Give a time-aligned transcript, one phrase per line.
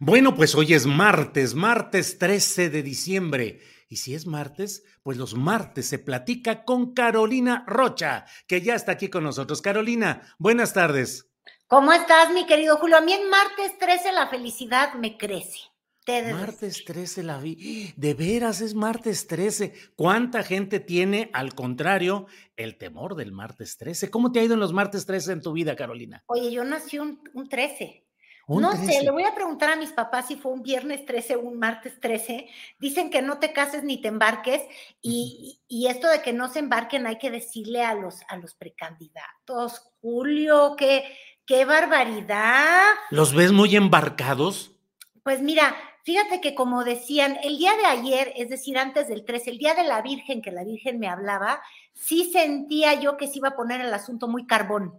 [0.00, 3.60] Bueno, pues hoy es martes, martes 13 de diciembre.
[3.88, 8.92] Y si es martes, pues los martes se platica con Carolina Rocha, que ya está
[8.92, 9.60] aquí con nosotros.
[9.60, 11.32] Carolina, buenas tardes.
[11.66, 12.96] ¿Cómo estás, mi querido Julio?
[12.96, 15.58] A mí en martes 13 la felicidad me crece.
[16.04, 17.92] Te Martes 13 la vi.
[17.96, 19.74] De veras es martes 13.
[19.96, 24.10] ¿Cuánta gente tiene, al contrario, el temor del martes 13?
[24.10, 26.22] ¿Cómo te ha ido en los martes 13 en tu vida, Carolina?
[26.28, 28.07] Oye, yo nací un, un 13.
[28.48, 28.86] No 13.
[28.92, 31.58] sé, le voy a preguntar a mis papás si fue un viernes 13 o un
[31.58, 32.48] martes 13.
[32.78, 34.62] Dicen que no te cases ni te embarques
[35.02, 38.54] y, y esto de que no se embarquen hay que decirle a los, a los
[38.54, 39.82] precandidatos.
[40.00, 41.04] Julio, qué,
[41.44, 42.80] qué barbaridad.
[43.10, 44.70] ¿Los ves muy embarcados?
[45.22, 49.50] Pues mira, fíjate que como decían, el día de ayer, es decir, antes del 13,
[49.50, 51.60] el día de la Virgen, que la Virgen me hablaba,
[51.92, 54.98] sí sentía yo que se iba a poner el asunto muy carbón.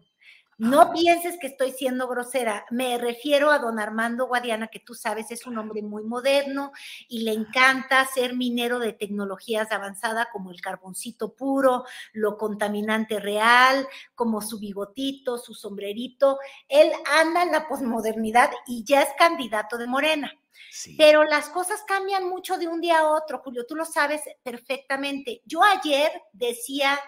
[0.60, 5.32] No pienses que estoy siendo grosera, me refiero a don Armando Guadiana, que tú sabes
[5.32, 6.74] es un hombre muy moderno
[7.08, 13.88] y le encanta ser minero de tecnologías avanzadas como el carboncito puro, lo contaminante real,
[14.16, 16.40] como su bigotito, su sombrerito.
[16.68, 20.34] Él anda en la posmodernidad y ya es candidato de Morena.
[20.72, 20.96] Sí.
[20.98, 25.42] Pero las cosas cambian mucho de un día a otro, Julio, tú lo sabes perfectamente.
[25.46, 27.00] Yo ayer decía,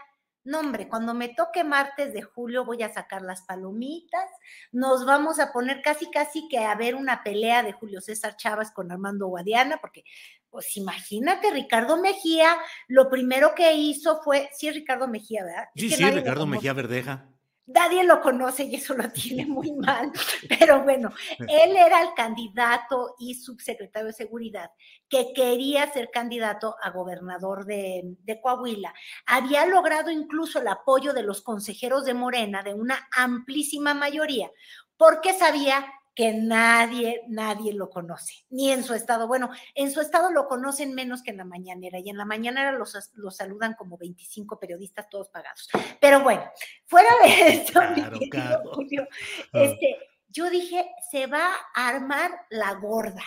[0.44, 4.30] no hombre, cuando me toque martes de julio voy a sacar las palomitas,
[4.72, 8.72] nos vamos a poner casi, casi que a ver una pelea de Julio César Chávez
[8.72, 10.04] con Armando Guadiana, porque
[10.50, 12.58] pues imagínate, Ricardo Mejía,
[12.88, 15.64] lo primero que hizo fue, sí Ricardo Mejía, ¿verdad?
[15.74, 17.30] Es Sí, que sí, Ricardo Mejía Verdeja.
[17.74, 20.12] Nadie lo conoce y eso lo tiene muy mal.
[20.48, 24.72] Pero bueno, él era el candidato y subsecretario de Seguridad
[25.10, 28.94] que quería ser candidato a gobernador de, de Coahuila.
[29.26, 34.50] Había logrado incluso el apoyo de los consejeros de Morena de una amplísima mayoría,
[34.96, 39.28] porque sabía que nadie, nadie lo conoce, ni en su estado.
[39.28, 42.72] Bueno, en su estado lo conocen menos que en la mañanera, y en la mañanera
[42.74, 45.70] los, los saludan como 25 periodistas, todos pagados.
[46.02, 46.44] Pero bueno,
[46.86, 48.72] fuera de esto, Claro, claro.
[48.74, 49.08] Julio,
[49.54, 49.60] Ah.
[49.64, 53.24] este, yo dije, se va a armar la gorda,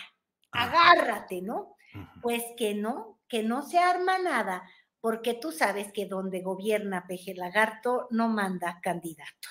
[0.52, 0.64] Ah.
[0.64, 1.76] agárrate, ¿no?
[2.22, 4.62] Pues que no, que no se arma nada,
[5.00, 9.48] porque tú sabes que donde gobierna Peje Lagarto no manda candidato.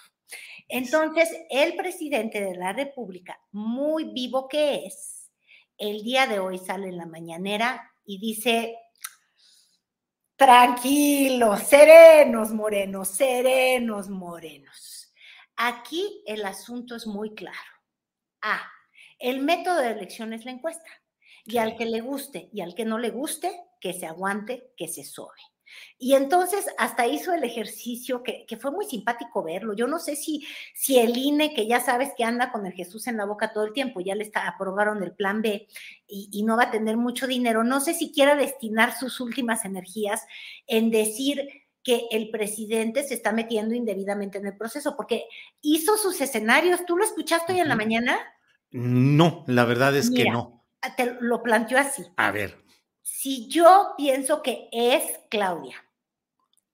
[0.67, 5.31] Entonces, el presidente de la República, muy vivo que es,
[5.77, 8.77] el día de hoy sale en la mañanera y dice,
[10.35, 15.13] tranquilos, serenos, morenos, serenos, morenos.
[15.55, 17.57] Aquí el asunto es muy claro.
[18.41, 18.61] A,
[19.19, 20.89] el método de elección es la encuesta.
[21.45, 24.87] Y al que le guste y al que no le guste, que se aguante, que
[24.87, 25.39] se sobe.
[25.97, 29.73] Y entonces hasta hizo el ejercicio que, que, fue muy simpático verlo.
[29.73, 33.07] Yo no sé si, si el INE, que ya sabes que anda con el Jesús
[33.07, 35.67] en la boca todo el tiempo, ya le está, aprobaron el plan B
[36.07, 39.65] y, y no va a tener mucho dinero, no sé si quiera destinar sus últimas
[39.65, 40.25] energías
[40.67, 41.47] en decir
[41.83, 45.25] que el presidente se está metiendo indebidamente en el proceso, porque
[45.61, 46.85] hizo sus escenarios.
[46.85, 48.17] ¿Tú lo escuchaste hoy en la mañana?
[48.71, 50.65] No, la verdad es Mira, que no.
[50.95, 52.03] Te lo planteó así.
[52.15, 52.62] A ver.
[53.03, 55.75] Si yo pienso que es Claudia,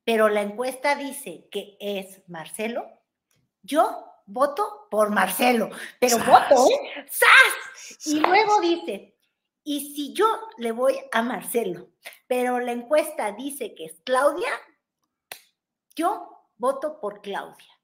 [0.04, 2.88] pero la encuesta dice que es Marcelo,
[3.64, 6.28] yo voto por Marcelo, pero ¡Sas!
[6.28, 7.06] voto, ¿eh?
[7.10, 8.06] ¡Sas!
[8.06, 8.30] Y ¡Sas!
[8.30, 9.18] luego dice,
[9.64, 10.28] y si yo
[10.58, 11.90] le voy a Marcelo,
[12.28, 14.52] pero la encuesta dice que es Claudia,
[15.96, 17.79] yo voto por Claudia.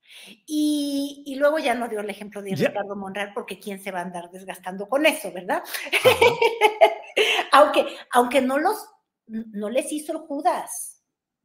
[0.45, 4.03] Y, luego ya no dio el ejemplo de Ricardo Monreal, porque quién se va a
[4.03, 5.63] andar desgastando con eso, ¿verdad?
[7.51, 8.87] aunque, aunque no los,
[9.27, 10.94] no les hizo el Judas.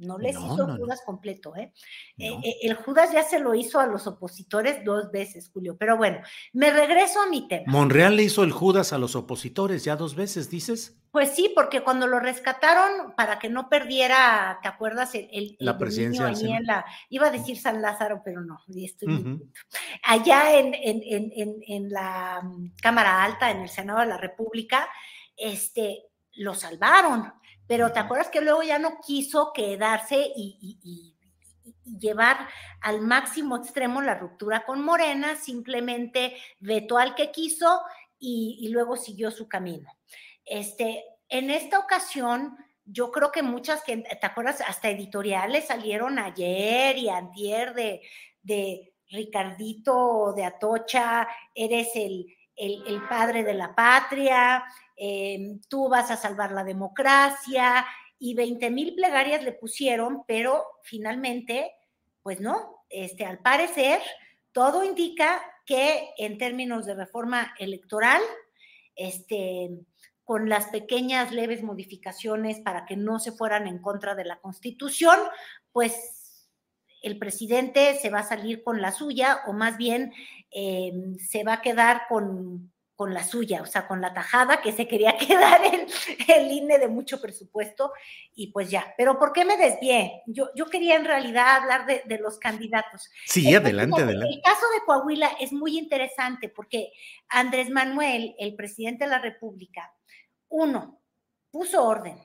[0.00, 1.72] No les hizo el Judas completo, ¿eh?
[2.16, 2.56] Eh, ¿eh?
[2.62, 5.76] El Judas ya se lo hizo a los opositores dos veces, Julio.
[5.78, 6.20] Pero bueno,
[6.54, 7.64] me regreso a mi tema.
[7.66, 10.96] ¿Monreal le hizo el Judas a los opositores ya dos veces, dices?
[11.10, 15.14] Pues sí, porque cuando lo rescataron para que no perdiera, ¿te acuerdas?
[15.14, 16.32] El, la presidencia.
[17.10, 19.40] iba a decir San Lázaro, pero no, estoy
[20.04, 24.88] Allá en, en, la mm, Cámara Alta, en el Senado de la República,
[25.36, 27.32] este, lo salvaron
[27.70, 31.14] pero ¿te acuerdas que luego ya no quiso quedarse y,
[31.84, 32.48] llevar
[32.80, 37.80] al máximo extremo la ruptura con Morena, simplemente vetó al que quiso
[38.18, 39.88] y, luego siguió su camino.
[40.44, 44.62] Este, en esta ocasión, yo creo que muchas que, ¿te acuerdas?
[44.66, 48.02] Hasta editoriales salieron ayer y antier de,
[48.42, 54.64] de Ricardito de Atocha, eres el, el padre de la patria,
[55.02, 57.86] Em, tú vas a salvar la democracia
[58.18, 61.72] y 20 mil plegarias le pusieron, pero finalmente,
[62.22, 64.02] pues no, este, al parecer,
[64.52, 68.20] todo indica que en términos de reforma electoral,
[68.94, 69.70] este,
[70.22, 75.18] con las pequeñas leves modificaciones para que no se fueran en contra de la Constitución,
[75.72, 76.46] pues
[77.00, 80.12] el presidente se va a salir con la suya o más bien
[80.50, 82.70] em, se va a quedar con,
[83.00, 85.86] con la suya, o sea, con la tajada que se quería quedar el,
[86.28, 87.94] el INE de mucho presupuesto
[88.34, 88.92] y pues ya.
[88.98, 90.22] Pero ¿por qué me desvié?
[90.26, 93.08] Yo, yo quería en realidad hablar de, los candidatos.
[93.24, 94.34] Sí, adelante, adelante.
[94.34, 96.92] El caso de Coahuila es muy interesante porque
[97.30, 99.94] Andrés Manuel, el presidente de la República,
[100.50, 101.00] uno,
[101.50, 102.18] puso orden,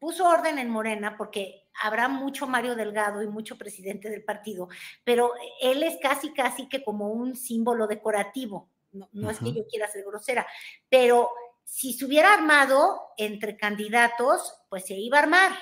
[0.00, 4.68] puso orden en Morena porque habrá mucho Mario Delgado y mucho presidente del partido,
[5.04, 5.30] pero
[5.62, 10.04] él es casi, casi que como un símbolo decorativo no, es que yo quiera ser
[10.04, 10.46] grosera,
[10.88, 11.30] pero
[11.64, 15.52] si se hubiera armado entre candidatos, pues se iba a armar.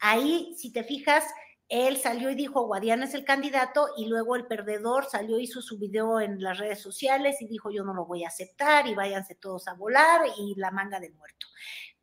[0.00, 1.24] Ahí, si te fijas,
[1.68, 5.78] él salió y dijo, Guadiana es el candidato, y luego el perdedor salió, hizo su
[5.78, 9.36] video en las redes sociales y dijo, yo no lo voy a aceptar y váyanse
[9.36, 11.46] todos a volar y la manga del muerto.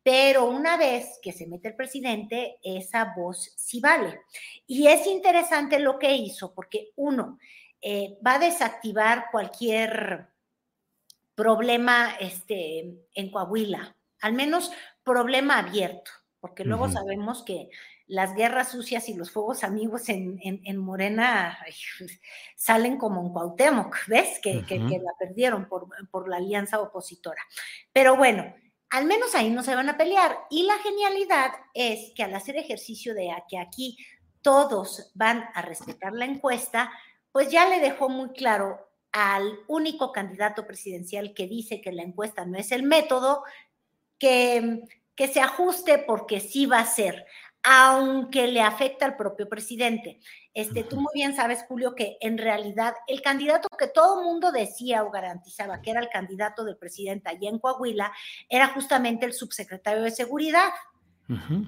[0.02, 4.22] Pero una vez que se mete el presidente, esa voz sí vale.
[4.66, 7.38] Y es interesante lo que hizo, porque uno,
[7.82, 10.28] eh, va a desactivar cualquier
[11.38, 14.72] problema este, en Coahuila, al menos
[15.04, 17.70] problema abierto, porque luego sabemos que
[18.08, 21.56] las guerras sucias y los fuegos amigos en, Morena
[22.56, 24.40] salen como en Cuauhtémoc, ¿ves?
[24.42, 27.40] Que, la perdieron por, por, la alianza opositora.
[27.92, 28.52] Pero bueno,
[28.90, 30.36] al menos ahí no se van a pelear.
[30.50, 33.96] Y la genialidad es que al hacer ejercicio de que aquí
[34.42, 36.90] todos van a respetar la encuesta,
[37.30, 42.44] pues ya le dejó muy claro al único candidato presidencial que dice que la encuesta
[42.44, 43.42] no es el método,
[44.18, 44.82] que,
[45.14, 47.26] que se ajuste porque sí va a ser,
[47.62, 50.20] aunque le afecta al propio presidente.
[50.54, 54.50] Este, tú muy bien sabes, Julio, que en realidad el candidato que todo el mundo
[54.50, 58.12] decía o garantizaba que era el candidato del presidente allá en Coahuila
[58.48, 60.70] era justamente el subsecretario de Seguridad.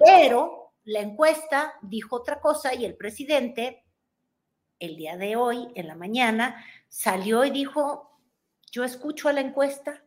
[0.03, 3.85] Pero la encuesta dijo otra cosa y el presidente,
[4.79, 8.19] el día de hoy, en la mañana, salió y dijo,
[8.71, 10.03] yo escucho a la encuesta,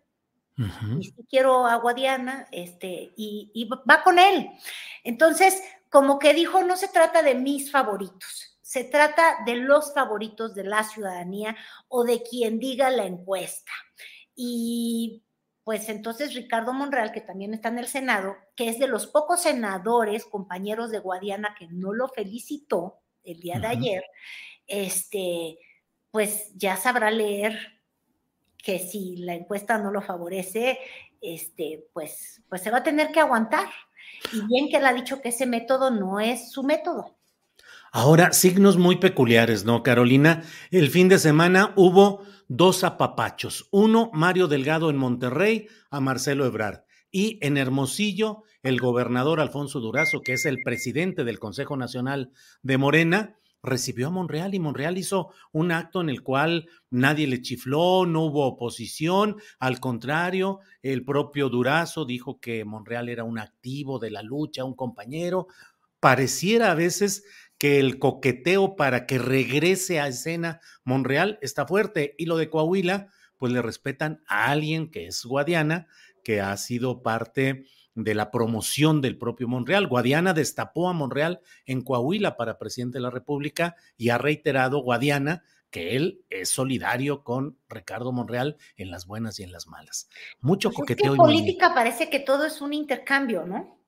[0.57, 4.49] y si quiero a Guadiana, este, y, va con él.
[5.03, 10.55] Entonces, como que dijo, no se trata de mis favoritos, se trata de los favoritos
[10.55, 11.57] de la ciudadanía
[11.89, 13.73] o de quien diga la encuesta.
[14.37, 15.25] Y
[15.65, 19.43] pues entonces Ricardo Monreal, que también está en el Senado, que es de los pocos
[19.43, 24.05] senadores, compañeros de Guadiana, que no lo felicitó el día de ayer,
[24.67, 25.59] este,
[26.15, 27.59] pues ya sabrá leer
[28.57, 30.79] que si la encuesta no lo favorece,
[31.21, 33.67] este, pues, pues se va a tener que aguantar.
[34.33, 37.17] Y bien que él ha dicho que ese método no es su método.
[37.91, 40.45] Ahora, signos muy peculiares, ¿no, Carolina?
[40.71, 43.67] El fin de semana hubo dos apapachos.
[43.73, 46.85] Uno, Mario Delgado en Monterrey, a Marcelo Ebrard.
[47.11, 52.31] Y en Hermosillo, el gobernador Alfonso Durazo, que es el presidente del Consejo Nacional
[52.63, 57.41] de Morena, recibió a Monreal y Monreal hizo un acto en el cual nadie le
[57.41, 63.99] chifló, no hubo oposición, al contrario, el propio Durazo dijo que Monreal era un activo
[63.99, 65.49] de la lucha, un compañero.
[65.99, 67.25] Pareciera a veces
[67.59, 73.09] que el coqueteo para que regrese a escena Monreal está fuerte y lo de Coahuila,
[73.39, 75.87] pues le respetan a alguien que es Guadiana,
[76.23, 79.87] que ha sido parte de la promoción del propio Monreal.
[79.87, 85.45] Guadiana destapó a Monreal en Coahuila para presidente de la República y ha reiterado Guadiana
[85.71, 90.09] que él es solidario con Ricardo Monreal en las buenas y en las malas.
[90.41, 91.13] Mucho Pues es coqueteo.
[91.13, 93.79] que en política parece que todo es un intercambio, ¿no?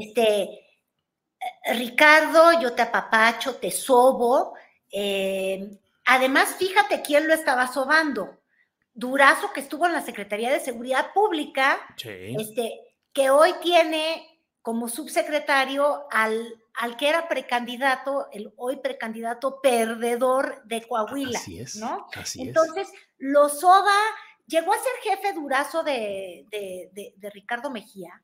[0.00, 4.54] Este, eh, Ricardo, yo te apapacho, te sobo.
[4.90, 8.40] eh, además, fíjate quién lo estaba sobando.
[8.94, 12.34] Durazo, que estuvo en la Secretaría de Seguridad Pública, Sí.
[12.38, 14.28] este, que hoy tiene
[14.62, 21.76] como subsecretario al, al que era precandidato, el hoy precandidato perdedor de Coahuila, Así es.
[21.76, 22.06] ¿no?
[22.14, 22.48] Así es.
[22.48, 22.88] Entonces,
[23.18, 23.92] lo soba,
[24.46, 28.22] llegó a ser jefe durazo de, de- de- de Ricardo Mejía.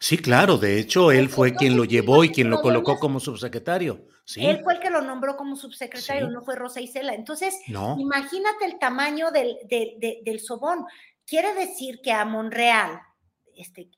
[0.00, 0.58] Sí, claro.
[0.58, 4.06] De hecho, él fue quien lo llevó y quien lo colocó como subsecretario.
[4.24, 4.44] Sí.
[4.44, 6.32] Él fue el que lo nombró como subsecretario, Sí.
[6.32, 7.14] no fue Rosa Isela.
[7.14, 7.96] Entonces, No.
[7.98, 10.84] imagínate el tamaño del, de- de- del sobón.
[11.26, 13.00] Quiere decir que a Monreal,
[13.56, 13.88] este,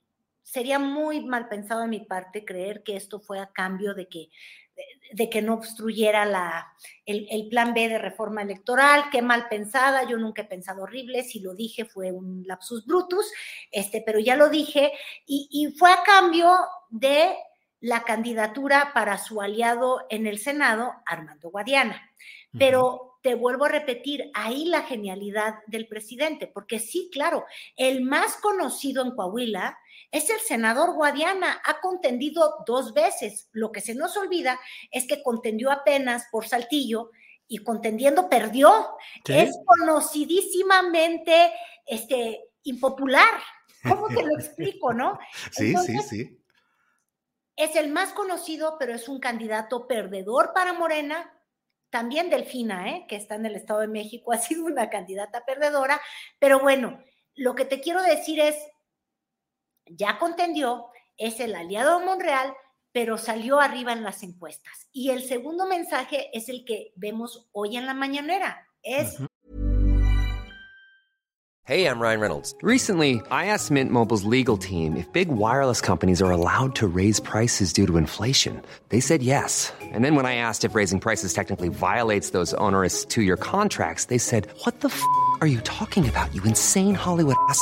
[0.47, 4.29] sería muy mal pensado de mi parte creer que esto fue a cambio de que,
[4.77, 6.73] de, de que no obstruyera la,
[7.05, 9.09] el, el plan B de reforma electoral.
[9.11, 11.23] Qué mal pensada, yo nunca he pensado horrible.
[11.23, 13.29] Si lo dije fue un lapsus brutus,
[13.71, 14.93] este, pero ya lo dije.
[15.25, 16.55] Y, y fue a cambio
[16.89, 17.35] de
[17.81, 22.09] la candidatura para su aliado en el Senado, Armando Guadiana.
[22.57, 28.37] Pero te vuelvo a repetir, ahí la genialidad del presidente, porque sí, claro, el más
[28.37, 29.77] conocido en Coahuila
[30.11, 33.49] es el senador Guadiana, ha contendido dos veces.
[33.51, 34.59] Lo que se nos olvida
[34.91, 37.11] es que contendió apenas por Saltillo
[37.47, 38.97] y contendiendo perdió.
[39.25, 39.33] Sí.
[39.33, 41.51] Es conocidísimamente
[41.85, 43.29] este, impopular.
[43.83, 45.17] ¿Cómo te lo explico, no?
[45.51, 46.43] Sí, sí, sí.
[47.55, 51.33] es el más conocido, pero es un candidato perdedor para Morena.
[51.89, 53.05] También Delfina, ¿eh?
[53.07, 55.99] que está en el Estado de México, ha sido una candidata perdedora.
[56.39, 57.03] Pero bueno,
[57.35, 58.55] lo que te quiero decir es,
[59.89, 62.53] ya contendió, es el aliado de Monreal,
[62.91, 64.87] pero salió arriba en las encuestas.
[64.91, 68.67] Y el segundo mensaje es el que vemos hoy en la mañanera.
[68.81, 69.17] Es
[71.67, 72.55] Hey, I'm Ryan Reynolds.
[72.61, 77.19] Recently, I asked Mint Mobile's legal team if big wireless companies are allowed to raise
[77.19, 78.61] prices due to inflation.
[78.87, 79.73] They said yes.
[79.91, 84.05] And then when I asked if raising prices technically violates those onerous two year contracts,
[84.05, 85.03] they said, What the f
[85.41, 87.61] are you talking about, you insane Hollywood ass?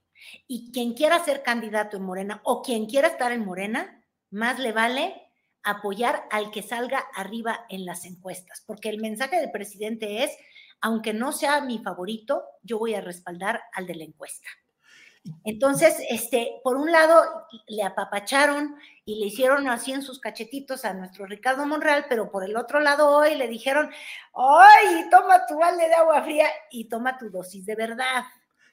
[0.47, 4.71] Y quien quiera ser candidato en Morena o quien quiera estar en Morena, más le
[4.71, 5.27] vale
[5.63, 10.31] apoyar al que salga arriba en las encuestas, porque el mensaje del presidente es,
[10.79, 14.47] aunque no sea mi favorito, yo voy a respaldar al de la encuesta.
[15.43, 17.23] Entonces, este, por un lado,
[17.67, 18.75] le apapacharon
[19.05, 22.79] y le hicieron así en sus cachetitos a nuestro Ricardo Monreal, pero por el otro
[22.79, 23.91] lado hoy le dijeron,
[24.33, 28.23] ¡ay, toma tu balde de agua fría y toma tu dosis de verdad!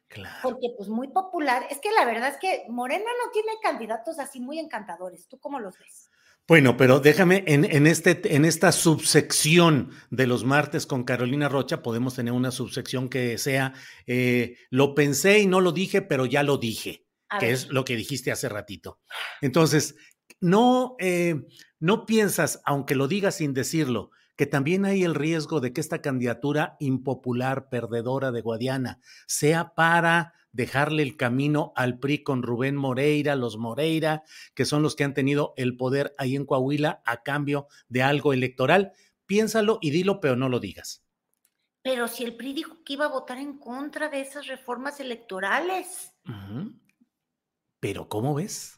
[0.08, 0.38] Claro.
[0.42, 1.66] Porque pues muy popular.
[1.70, 5.28] Es que la verdad es que Morena no tiene candidatos así muy encantadores.
[5.28, 6.10] ¿Tú cómo los ves?
[6.46, 11.82] Bueno, pero déjame, en, en, este, en esta subsección de los martes con Carolina Rocha,
[11.82, 13.74] podemos tener una subsección que sea,
[14.06, 17.54] eh, lo pensé y no lo dije, pero ya lo dije, A que ver.
[17.54, 18.98] es lo que dijiste hace ratito.
[19.42, 19.96] Entonces,
[20.40, 21.34] no, eh,
[21.80, 26.00] no piensas, aunque lo digas sin decirlo, que también hay el riesgo de que esta
[26.00, 33.34] candidatura impopular, perdedora de Guadiana, sea para dejarle el camino al PRI con Rubén Moreira,
[33.34, 34.22] los Moreira,
[34.54, 38.32] que son los que han tenido el poder ahí en Coahuila a cambio de algo
[38.32, 38.92] electoral.
[39.26, 41.04] Piénsalo y dilo, pero no lo digas.
[41.82, 46.14] Pero si el PRI dijo que iba a votar en contra de esas reformas electorales.
[47.80, 48.77] Pero ¿cómo ves?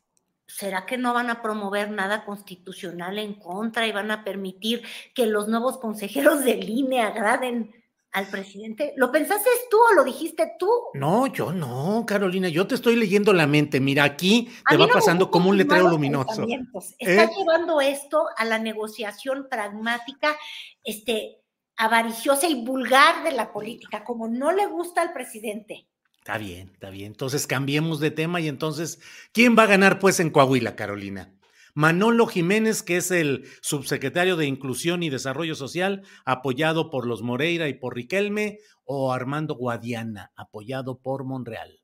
[0.56, 4.82] ¿Será que no van a promover nada constitucional en contra y van a permitir
[5.14, 7.74] que los nuevos consejeros del INE agraden
[8.12, 8.92] al presidente?
[8.96, 10.68] ¿Lo pensaste tú o lo dijiste tú?
[10.94, 13.80] No, yo no, Carolina, yo te estoy leyendo la mente.
[13.80, 16.26] Mira, aquí te va no pasando como un letrero luminoso.
[16.28, 16.94] pensamientos.
[16.98, 17.30] Está ¿Eh?
[17.36, 20.36] llevando esto a la negociación pragmática,
[20.82, 21.38] este,
[21.76, 25.89] avariciosa y vulgar de la política, como no le gusta al presidente.
[26.20, 27.08] Está bien, está bien.
[27.08, 29.00] Entonces cambiemos de tema y entonces,
[29.32, 31.34] ¿quién va a ganar pues en Coahuila, Carolina?
[31.74, 37.68] Manolo Jiménez, que es el subsecretario de Inclusión y Desarrollo Social, apoyado por los Moreira
[37.68, 41.79] y por Riquelme, o Armando Guadiana, apoyado por Monreal.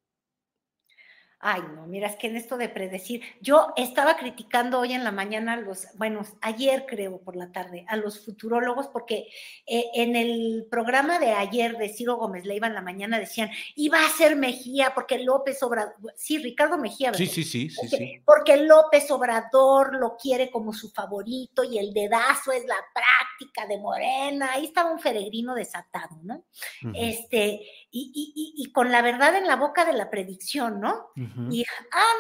[1.49, 5.12] Ay, no, mira, es que en esto de predecir, yo estaba criticando hoy en la
[5.12, 9.29] mañana a los, bueno, ayer creo por la tarde, a los futurólogos, porque
[9.65, 14.05] eh, en el programa de ayer de Ciro Gómez Leiva en la mañana decían, iba
[14.05, 17.25] a ser Mejía, porque López Obrador, sí, Ricardo Mejía, ¿verdad?
[17.25, 18.23] Sí, sí, sí, sí, porque, sí.
[18.26, 23.79] Porque López Obrador lo quiere como su favorito y el dedazo es la práctica de
[23.79, 26.43] Morena, ahí estaba un peregrino desatado, ¿no?
[26.83, 26.93] Uh -huh.
[26.97, 27.61] Este,
[27.99, 31.11] y, y, y, con la verdad en la boca de la predicción, ¿no?
[31.17, 31.55] Uh -huh.
[31.55, 31.65] Y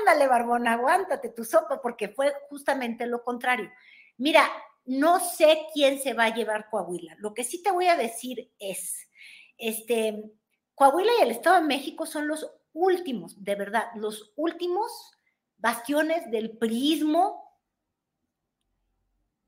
[0.00, 3.70] ándale, Barbón, aguántate tu sopa, porque fue justamente lo contrario.
[4.16, 4.48] Mira,
[4.86, 7.16] no sé quién se va a llevar Coahuila.
[7.18, 9.08] Lo que sí te voy a decir es,
[9.58, 10.24] este,
[10.74, 14.90] Coahuila y el Estado de México son los últimos, de verdad, los últimos
[15.58, 17.46] bastiones del prismo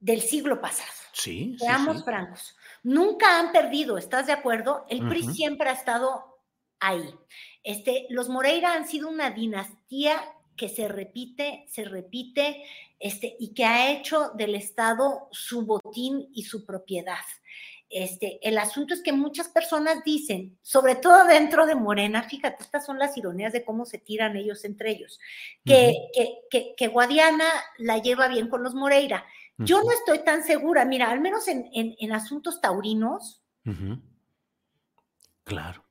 [0.01, 0.93] del siglo pasado.
[1.13, 1.57] Sí.
[1.59, 2.05] Seamos sí, sí.
[2.05, 2.57] francos.
[2.83, 4.87] Nunca han perdido, ¿estás de acuerdo?
[4.89, 5.33] El PRI uh -huh.
[5.35, 6.39] siempre ha estado
[6.81, 7.15] ahí.
[7.63, 10.17] Este, los Moreira han sido una dinastía
[10.57, 12.65] que se repite, se repite,
[12.99, 17.25] este, y que ha hecho del Estado su botín y su propiedad.
[17.91, 22.85] Este, el asunto es que muchas personas dicen, sobre todo dentro de Morena, fíjate, estas
[22.85, 25.19] son las ironías de cómo se tiran ellos entre ellos,
[25.65, 26.11] que, uh -huh.
[26.13, 29.25] que, que, que, Guadiana la lleva bien con los Moreira.
[29.59, 29.67] Uh -huh.
[29.67, 33.43] Yo no estoy tan segura, mira, al menos en, en, en asuntos taurinos.
[33.65, 34.03] Uh -huh.
[35.45, 35.89] Claro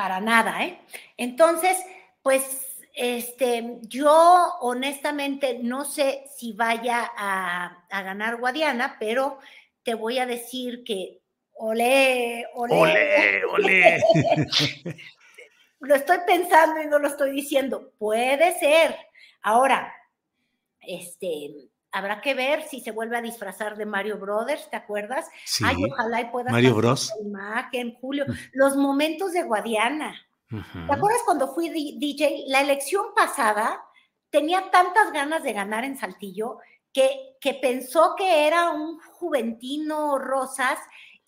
[0.00, 0.80] para nada, ¿eh?
[1.18, 1.76] Entonces,
[2.22, 9.40] pues, este, yo honestamente no sé si vaya a, a ganar Guadiana, pero
[9.82, 11.20] te voy a decir que
[11.52, 14.02] olé, olé, olé, olé.
[15.80, 17.92] lo estoy pensando y no lo estoy diciendo.
[17.98, 18.96] Puede ser.
[19.42, 19.94] Ahora,
[20.80, 25.28] este, habrá que ver si se vuelve a disfrazar de Mario Brothers, ¿te acuerdas?
[25.44, 25.64] Sí.
[25.66, 27.12] Ay, ojalá y pueda Mario Bros.
[27.20, 30.14] imagen, Julio, los momentos de Guadiana.
[30.50, 30.86] Uh -huh.
[30.86, 32.44] ¿Te acuerdas cuando fui DJ?
[32.48, 33.82] La elección pasada
[34.30, 36.58] tenía tantas ganas de ganar en Saltillo
[36.92, 40.78] que, que pensó que era un juventino Rosas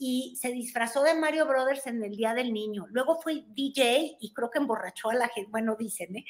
[0.04, 2.86] y se disfrazó de Mario Brothers en el Día del Niño.
[2.90, 6.24] Luego fui DJ y creo que emborrachó a la gente, bueno, dicen, ¿eh?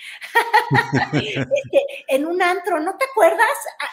[1.14, 3.48] este, en un antro, ¿no te acuerdas?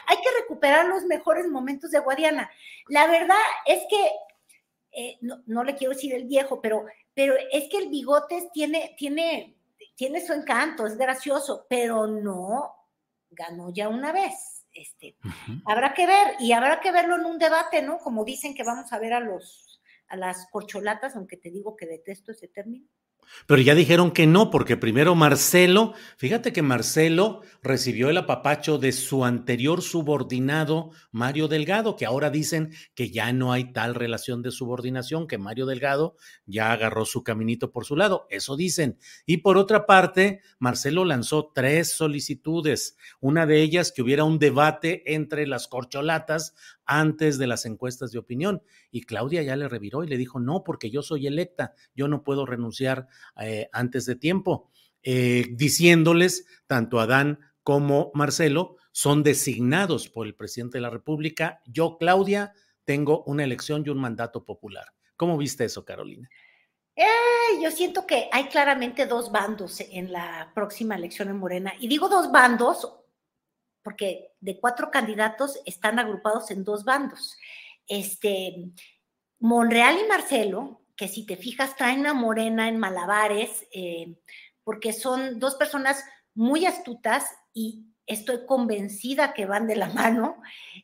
[0.08, 2.52] Hay que recuperar los mejores momentos de Guadiana.
[2.90, 4.12] La verdad es que,
[4.92, 8.96] eh, no, no, le quiero decir el viejo, pero, pero es que el bigotes tiene,
[8.98, 9.56] tiene,
[9.96, 12.76] tiene su encanto, es gracioso, pero no
[13.30, 14.66] ganó ya una vez.
[14.74, 15.64] Este, uh -huh.
[15.68, 17.98] habrá que ver y habrá que verlo en un debate, ¿no?
[18.00, 19.69] Como dicen que vamos a ver a los
[20.10, 22.88] a las corcholatas, aunque te digo que detesto ese término.
[23.46, 28.92] Pero ya dijeron que no, porque primero Marcelo, fíjate que Marcelo recibió el apapacho de
[28.92, 34.52] su anterior subordinado, Mario Delgado, que ahora dicen que ya no hay tal relación de
[34.52, 38.98] subordinación, que Mario Delgado ya agarró su caminito por su lado, eso dicen.
[39.26, 45.14] Y por otra parte, Marcelo lanzó tres solicitudes, una de ellas que hubiera un debate
[45.14, 46.56] entre las corcholatas
[46.90, 48.64] antes de las encuestas de opinión.
[48.90, 52.24] Y Claudia ya le reviró y le dijo, no, porque yo soy electa, yo no
[52.24, 53.08] puedo renunciar
[53.40, 54.72] eh, antes de tiempo,
[55.04, 61.62] eh, diciéndoles, tanto Adán como Marcelo son designados por el presidente de la República.
[61.68, 62.54] Yo, Claudia,
[62.86, 64.86] tengo una elección y un mandato popular.
[65.16, 66.28] ¿Cómo viste eso, Carolina?
[66.96, 71.72] Eh, yo siento que hay claramente dos bandos en la próxima elección en Morena.
[71.80, 72.99] Y digo dos bandos
[73.90, 77.36] porque de cuatro candidatos están agrupados en dos bandos.
[77.88, 78.70] Este,
[79.40, 84.16] Monreal y Marcelo, que si te fijas traen a Morena en malabares, eh,
[84.64, 90.40] porque son dos personas muy astutas y estoy convencida que van de la mano.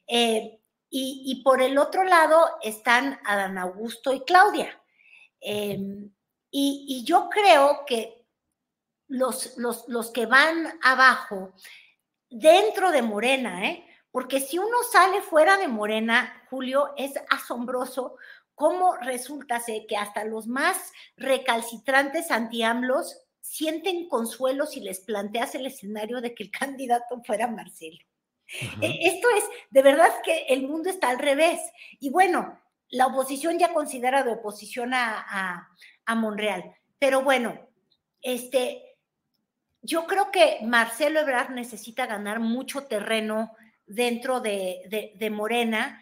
[0.08, 4.82] Eh, y, y, por el otro lado están Adán Augusto y Claudia.
[5.42, 5.78] Eh,
[6.50, 8.26] y, y, yo creo que
[9.08, 11.54] los, los, los que van abajo,
[12.30, 13.86] dentro de Morena, ¿eh?
[14.12, 18.16] Porque si uno sale fuera de Morena, Julio, es asombroso
[18.54, 26.22] cómo resulta que hasta los más recalcitrantes anti-AMLOS sienten consuelo si les planteas el escenario
[26.22, 27.98] de que el candidato fuera Marcelo.
[28.48, 28.98] -huh.
[29.02, 31.60] Esto es, de verdad que el mundo está al revés.
[32.00, 32.60] Y bueno,
[32.90, 35.70] la oposición ya considera de oposición a, a,
[36.06, 36.76] a Monreal.
[37.00, 37.60] Pero bueno,
[38.22, 38.95] este,
[39.86, 43.52] yo creo que Marcelo Ebrard necesita ganar mucho terreno
[43.86, 46.02] dentro de, de, de, Morena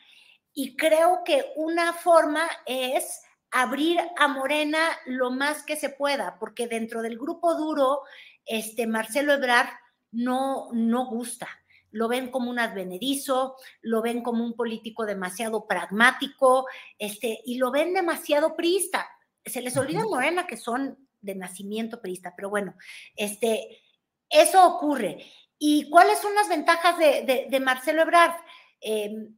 [0.53, 6.67] y creo que una forma es abrir a Morena lo más que se pueda, porque
[6.67, 8.01] dentro del grupo duro,
[8.45, 9.69] este Marcelo Ebrard
[10.11, 11.49] no, no gusta.
[11.91, 16.65] lo ven como un advenedizo, lo ven como un político demasiado pragmático,
[16.97, 19.07] este, y lo ven demasiado priista.
[19.45, 22.75] Se les olvida Morena que son de nacimiento priista, pero bueno,
[23.15, 23.81] este,
[24.29, 25.25] eso ocurre.
[25.57, 28.35] ¿Y cuáles son las ventajas de, Marcelo Ebrard?
[28.81, 29.35] Em,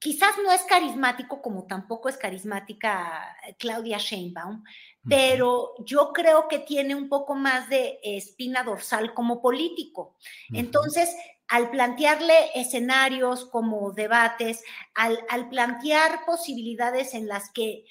[0.00, 4.64] quizás no es carismático como tampoco es carismática Claudia Sheinbaum,
[5.08, 10.16] pero yo creo que tiene un poco más de espina dorsal como político.
[10.52, 11.16] Entonces,
[11.48, 14.62] al plantearle escenarios como debates,
[14.94, 17.86] al, plantear posibilidades en las que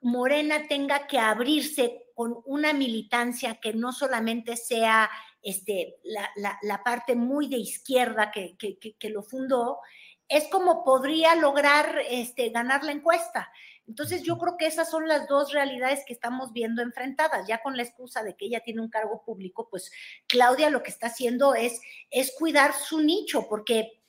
[0.00, 5.08] Morena tenga que abrirse con una militancia que no solamente sea
[5.40, 9.78] este, la, parte muy de izquierda que, que, lo fundó,
[10.28, 13.50] es como podría lograr este, ganar la encuesta.
[13.86, 17.74] Entonces yo creo que esas son las dos realidades que estamos viendo enfrentadas, ya con
[17.74, 19.90] la excusa de que ella tiene un cargo público, pues
[20.26, 21.80] Claudia lo que está haciendo es,
[22.10, 24.02] es cuidar su nicho, porque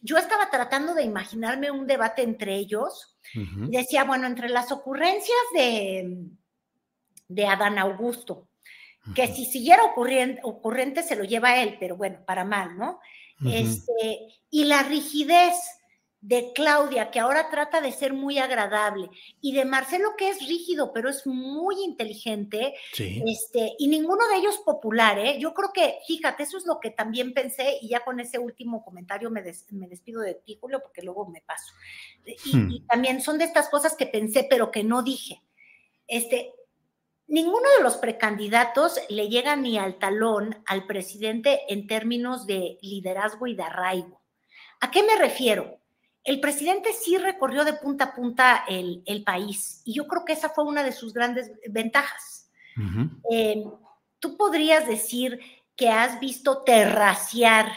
[0.00, 6.30] yo estaba tratando de imaginarme un debate entre ellos, decía, bueno, entre las ocurrencias de,
[7.28, 8.48] de Adán Augusto,
[9.14, 13.00] que si siguiera ocurriente, ocurrente se lo lleva él, pero bueno, para mal, ¿no?
[13.44, 15.54] este, y la rigidez
[16.26, 19.08] de Claudia, que ahora trata de ser muy agradable,
[19.40, 24.58] y de Marcelo, que es rígido, pero es muy inteligente, este, y ninguno de ellos
[24.64, 25.38] popular, ¿eh?
[25.38, 28.84] Yo creo que, fíjate, eso es lo que también pensé, y ya con ese último
[28.84, 31.72] comentario me, me despido de ti, Julio, porque luego me paso.
[32.24, 32.70] Y, hmm.
[32.72, 35.42] y, también son de estas cosas que pensé, pero que no dije.
[36.08, 36.55] Este,
[37.26, 43.46] ninguno de los precandidatos le llega ni al talón al presidente en términos de liderazgo
[43.46, 44.22] y de arraigo.
[44.80, 45.78] ¿A qué me refiero?
[46.24, 50.48] el presidente sí recorrió de punta a punta el, país y yo creo que esa
[50.48, 52.50] fue una de sus grandes ventajas.
[53.30, 53.62] Eh,
[54.18, 55.40] Tú podrías decir
[55.76, 57.70] que has visto terraciar,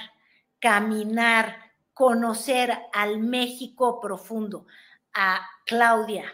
[0.60, 1.58] caminar,
[1.94, 4.66] conocer al México profundo,
[5.14, 6.26] a Claudia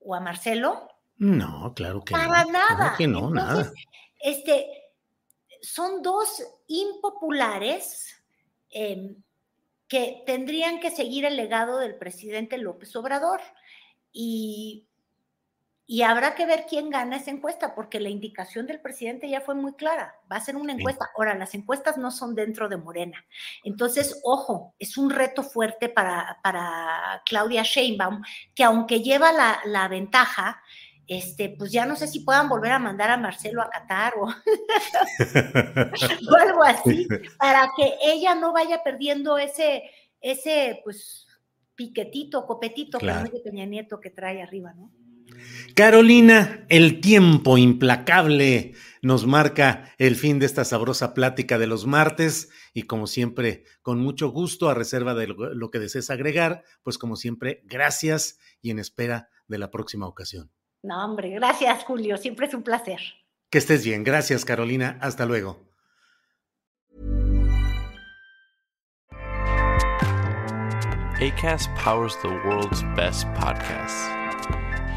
[0.00, 0.88] o a Marcelo.
[1.22, 2.18] No, claro que no.
[2.18, 2.94] Para nada.
[2.98, 3.72] que no, nada.
[4.18, 4.90] Este,
[5.60, 8.20] son dos impopulares.
[8.70, 9.14] Eh,
[9.86, 13.40] que tendrían que seguir el legado del presidente López Obrador.
[14.10, 14.88] Y,
[15.86, 19.54] y habrá que ver quién gana esa encuesta, porque la indicación del presidente ya fue
[19.54, 20.16] muy clara.
[20.32, 21.10] Va a ser una encuesta.
[21.14, 23.24] Ahora, las encuestas no son dentro de Morena.
[23.62, 28.22] Entonces, ojo, es un reto fuerte para, para Claudia Sheinbaum,
[28.54, 30.62] que aunque lleva la, la ventaja,
[31.18, 34.28] este, pues ya no sé si puedan volver a mandar a Marcelo a Qatar o,
[36.38, 37.06] algo así,
[37.38, 39.82] para que ella no vaya perdiendo ese,
[40.20, 41.26] ese, pues,
[41.74, 43.30] piquetito, copetito claro.
[43.30, 44.92] que Peña Nieto que trae arriba, ¿no?
[45.74, 52.50] Carolina, el tiempo implacable nos marca el fin de esta sabrosa plática de los martes
[52.74, 57.16] y como siempre, con mucho gusto, a reserva de lo que desees agregar, pues como
[57.16, 60.50] siempre, gracias y en espera de la próxima ocasión.
[60.82, 62.16] No, hombre, gracias, Julio.
[62.16, 62.98] Siempre es un placer.
[63.50, 64.02] Que estés bien.
[64.02, 64.98] Gracias, Carolina.
[65.00, 65.58] Hasta luego.
[71.20, 74.08] ACAST powers the world's best podcasts.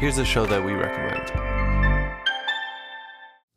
[0.00, 1.55] Here's a show that we recommend.